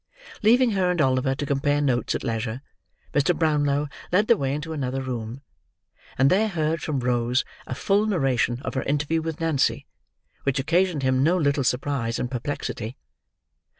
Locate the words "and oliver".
0.89-1.35